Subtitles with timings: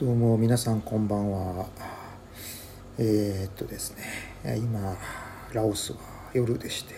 [0.00, 1.66] どうも皆さんこんばんは。
[2.96, 3.94] えー、っとです
[4.42, 4.96] ね、今、
[5.52, 5.98] ラオスは
[6.32, 6.94] 夜でして、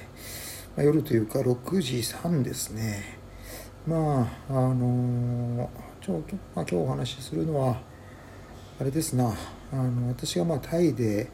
[0.76, 3.18] まあ、夜というか6時3ですね。
[3.88, 5.68] まあ、あの
[6.00, 6.22] ちょ、
[6.54, 7.80] まあ、今日お話しするのは、
[8.80, 9.34] あれですな、
[9.72, 11.28] あの私がまあタイで、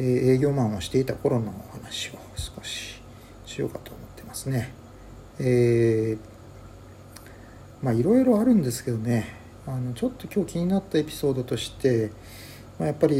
[0.00, 3.00] え、営業マンをしていた頃のお話を少し
[3.44, 4.74] しようかと思ってますね。
[5.38, 6.18] えー、
[7.80, 12.12] まあいろいろあるんですけどね、あのちょっと今日気になったエピソードとして、
[12.78, 13.16] まあ、やっぱり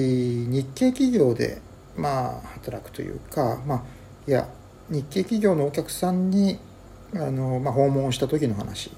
[0.48, 1.60] 日系企業で
[1.96, 3.82] まあ働くというかまあ
[4.28, 4.48] いや
[4.88, 6.58] 日系企業のお客さんに
[7.14, 8.92] あの、まあ、訪問した時の話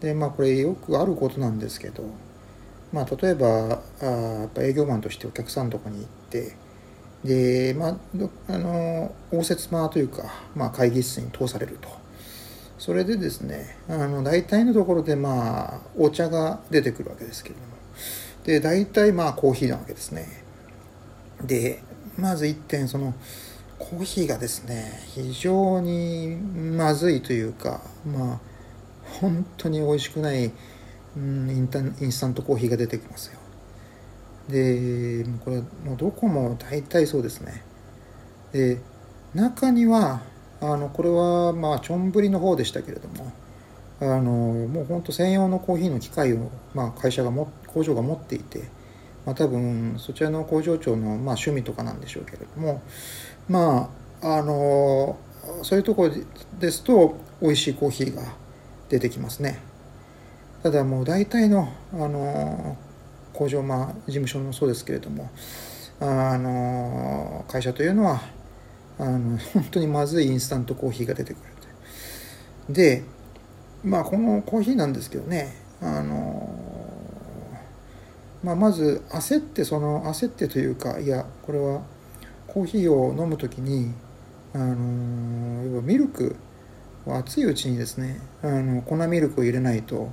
[0.00, 2.04] でまあこれよくあることなんですけど
[2.92, 6.56] まあ例えばあやっぱ営業マンとしてお客さんのとこに行って
[7.24, 7.96] でまあ
[8.48, 10.24] あの応接間というか、
[10.54, 12.05] まあ、会議室に通されると。
[12.78, 17.76] それでですねあの大体のところでまあお茶が出てくるわけですけれども。
[18.44, 20.44] で大体まあコーヒーなわけですね。
[21.42, 21.82] で
[22.16, 23.14] まず1点その
[23.78, 28.40] コーヒーがですね非常にまずいというかまあ
[29.20, 30.52] 本当に美味しくない、
[31.16, 33.38] うん、インタインスタントコーヒーが出てきますよ。
[34.48, 37.64] でこれもうどこも大体そうですね。
[38.52, 38.78] で
[39.34, 40.22] 中には
[40.60, 43.32] あのこれはまあちょんぶりの方でしたけれども
[44.00, 48.64] あのもう本当専用のコーヒーの機械を、まあ、会社がも工場が持っていて、
[49.24, 52.82] まあ、多分そちらの工場長の、まあ、趣味とかなんでしょうけれども
[53.48, 53.90] ま
[54.22, 55.18] ああの
[55.62, 56.14] そういうところ
[56.58, 58.22] ですと美味しいコーヒーが
[58.88, 59.60] 出てきますね。
[60.62, 62.76] ただもう大体のあの
[63.32, 65.30] 工場、まあ、事務所もそうですけれども
[66.00, 68.22] あの会社というのは
[68.98, 71.56] あの本当にまずいインスタントコーヒーが出てくる
[72.68, 73.04] で
[73.84, 76.50] まあこのコーヒーなんですけどねあの、
[78.42, 81.82] まあ、まず焦ってその焦ってというかいやこれは
[82.48, 83.92] コーヒーを飲む時に
[84.54, 86.36] あの要はミルク
[87.06, 90.10] 熱いうちにですねあの粉ミルクを入れないと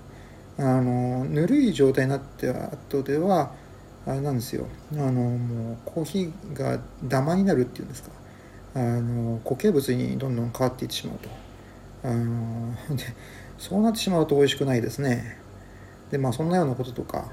[0.59, 3.53] あのぬるい状態になって後では
[4.05, 4.67] あれなんですよ。
[4.91, 8.09] あのもうコーヒーがダマになるっていうんですか。
[8.75, 11.29] あの固形物にどんどん変わっていってしまうと。
[12.03, 13.03] あので
[13.57, 15.37] そうなってしまうと美味しくないですね。
[16.11, 17.31] でまあそんなようなこととか。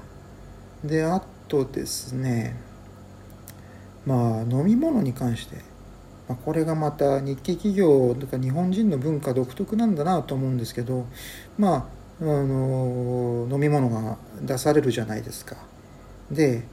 [0.83, 2.55] であとですね。
[4.05, 5.57] まあ飲み物に関して、
[6.27, 11.05] まあ、これがまた日系企業とか日本人の文化独特なんだなと思うんですけど。
[11.57, 15.55] まああの飲み物が出されるじゃないですか。
[16.29, 16.63] で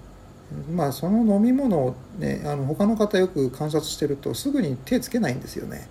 [0.73, 5.89] まあその飲み物をねあの他の方よく観察してるとすぐに手つけないんですよね。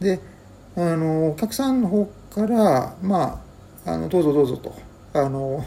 [0.00, 0.20] で
[0.76, 3.42] あのお客さんの方からま
[3.86, 4.74] ああのどうぞどうぞと
[5.14, 5.64] あの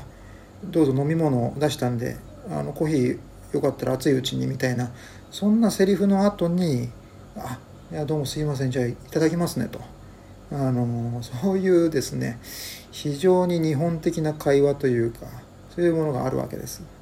[0.63, 2.17] どうぞ飲み物を出したんで
[2.51, 3.19] あのコーヒー
[3.53, 4.91] よかったら熱いうちにみたいな
[5.31, 6.89] そんなセリフの後に
[7.35, 7.59] 「あ
[7.91, 9.79] いやどうもすいませんじゃあいただきますね」と
[10.51, 12.39] あのそういうですね
[12.91, 15.21] 非常に日本的な会話というか
[15.75, 16.98] そういうものがあるわけです。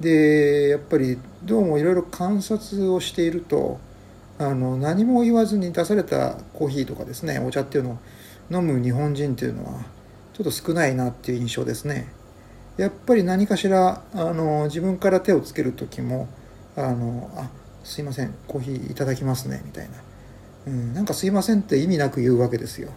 [0.00, 3.78] でやっぱりどうもいろいろ観察をしていると
[4.38, 7.98] あの何も言わずに出されたコーヒーとかですねお茶っていうのを
[8.50, 9.82] 飲む日本人っていうのは
[10.32, 12.08] ちょっと少ないなっていう印象ですね。
[12.76, 16.28] やっぱり何かしらあの自分から手をつける時も
[16.76, 17.48] あのあ
[17.84, 19.94] すいませんコーヒーいただきますねみたいな、
[20.66, 22.90] うん、なんかすいませんって意味なく言うわけですよ。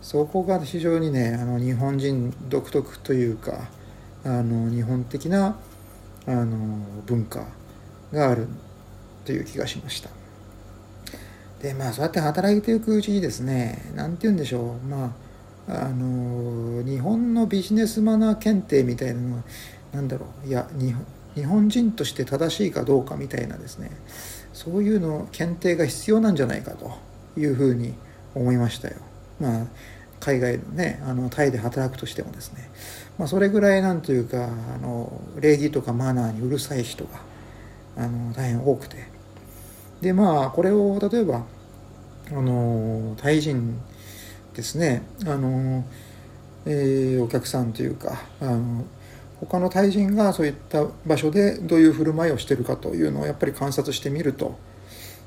[0.00, 3.68] そこが非常にねあの日本人独特というか
[4.24, 5.58] あの日本的な
[6.26, 6.56] あの
[7.06, 7.46] 文化
[8.12, 8.46] がある
[9.24, 10.10] という気がしました。
[11.60, 14.86] でまあそうやって働いていくうちにですね何て言うんでしょう。
[14.86, 15.14] ま
[15.68, 19.42] ああの日本のビジネスマナー検定みたいなのは
[19.92, 20.48] 何だろう。
[20.48, 20.68] いや
[21.34, 23.90] 日本人として正しいかどうかみたいなですね。
[24.52, 26.92] そういうの検定が必要なんじゃないかと
[27.38, 27.94] いうふうに
[28.34, 28.96] 思いましたよ。
[29.40, 29.66] まあ
[30.22, 32.70] 海外ねあのタイで働くとしてもですね、
[33.18, 37.20] まあ、それぐらいなんというかあの礼儀とかマナーにうるさい人が
[37.96, 39.04] あの大変多くて
[40.00, 41.44] でまあこれを例えば
[42.30, 43.80] あのタイ人
[44.54, 45.84] ですねあの、
[46.66, 48.84] えー、お客さんというかあの
[49.40, 54.56] 他のタイ人がそういった場所でどういう振る舞いをしてるかというのをやっぱり観察してみると、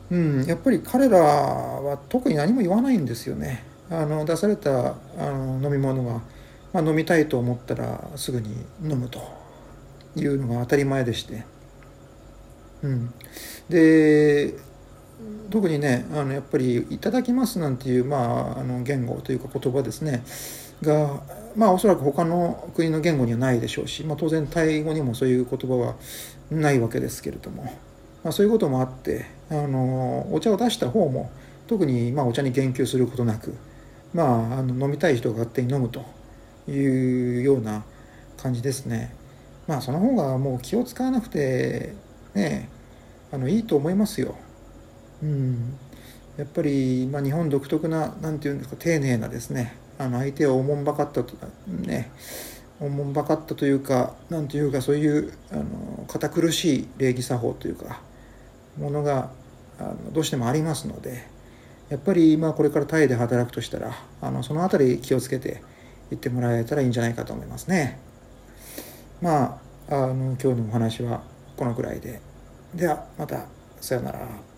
[0.09, 3.75] うん、やっぱり彼らは特に何も言わないんですよね。
[3.90, 6.22] あの出されたあの飲み物が、
[6.74, 9.22] まあ、飲みたいと思ったらすぐに飲むと
[10.16, 11.46] いうのが当たり前でして、
[12.82, 13.14] うん、
[13.70, 14.56] で
[15.50, 20.24] 特にねあのやっぱり「いただきます」なんていう、まあ、あの言語というか言葉ですね。
[20.82, 21.22] が
[21.56, 25.96] まあおそらく他の国の言語にはないでしょうし、まあ、当然タイ語にもそういう言葉は
[26.52, 27.64] ないわけですけれども、
[28.24, 31.32] まあ、そういうこともあってあのお茶を出した方も
[31.68, 33.56] 特にまあお茶に言及することなく、
[34.15, 36.06] まあ、あの飲みたい人が勝手に飲むと
[36.69, 37.83] いうような
[38.38, 39.13] 感じですね。
[39.67, 41.94] まあその方がもう気を使わなくて
[42.33, 42.69] ね
[43.33, 44.35] あのいいと思いますよ。
[45.21, 45.77] うん、
[46.38, 51.35] やっぱり、まあ、日本独特な何て言うんですか丁寧なですねあの相手をおもんばかったと
[51.67, 52.09] ね
[52.79, 58.00] おもんばかったというか何ていうかそういうあの堅苦しい礼儀作法というか
[58.77, 59.31] ものが
[59.77, 61.35] あのどうしてもありますので
[61.90, 63.92] やっぱりまあこれからタイで働くとしたら
[64.22, 65.62] あのその辺り気をつけて
[66.12, 68.00] いってもらえたらいいんじゃないかと思いますね。
[69.22, 69.60] ま
[69.90, 71.24] ああの今日のお話は
[71.56, 72.20] このくらいで
[72.74, 73.46] ではまた
[73.80, 74.55] さようなら。